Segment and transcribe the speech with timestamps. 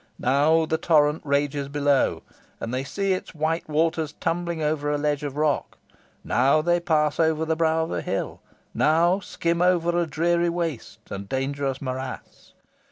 [0.17, 2.23] Now the torrent rages below,
[2.59, 5.77] and they see its white waters tumbling over a ledge of rock;
[6.23, 8.41] now they pass over the brow of a hill;
[8.73, 12.53] now skim over a dreary waste and dangerous morass.